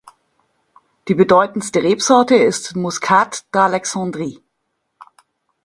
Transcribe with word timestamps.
Die 1.07 1.13
bedeutendste 1.13 1.83
Rebsorte 1.83 2.33
ist 2.33 2.75
Muscat 2.75 3.45
d’Alexandrie. 3.51 4.41